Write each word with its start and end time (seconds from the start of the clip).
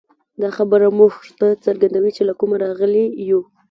دا 0.41 0.49
خبره 0.57 0.87
موږ 0.99 1.11
ته 1.39 1.47
څرګندوي، 1.65 2.11
چې 2.17 2.21
له 2.29 2.33
کومه 2.39 2.55
راغلي 2.65 3.05
یو. 3.29 3.41